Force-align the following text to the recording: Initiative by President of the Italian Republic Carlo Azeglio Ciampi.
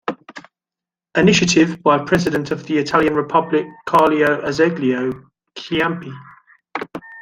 Initiative 1.15 1.83
by 1.83 1.99
President 2.03 2.49
of 2.49 2.63
the 2.65 2.79
Italian 2.79 3.13
Republic 3.13 3.67
Carlo 3.85 4.41
Azeglio 4.41 5.29
Ciampi. 5.55 6.11